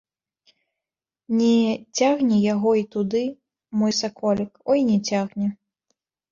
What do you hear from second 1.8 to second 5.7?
цягне яго і туды, мой саколік, ой, не цягне!